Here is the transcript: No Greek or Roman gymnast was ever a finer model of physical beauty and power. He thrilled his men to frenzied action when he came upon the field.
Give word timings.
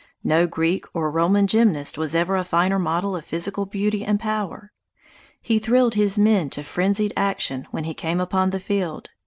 No 0.23 0.47
Greek 0.47 0.85
or 0.95 1.11
Roman 1.11 1.45
gymnast 1.45 1.95
was 1.95 2.15
ever 2.15 2.35
a 2.35 2.43
finer 2.43 2.79
model 2.79 3.15
of 3.15 3.23
physical 3.23 3.67
beauty 3.67 4.03
and 4.03 4.19
power. 4.19 4.71
He 5.43 5.59
thrilled 5.59 5.93
his 5.93 6.17
men 6.17 6.49
to 6.57 6.63
frenzied 6.63 7.13
action 7.15 7.67
when 7.69 7.83
he 7.83 7.93
came 7.93 8.19
upon 8.19 8.49
the 8.49 8.59
field. 8.59 9.09